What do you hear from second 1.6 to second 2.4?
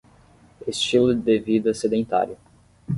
sedentário